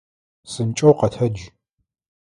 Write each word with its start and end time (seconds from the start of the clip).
Псынкӏэу 0.45 0.93
къэтэдж! 0.99 1.39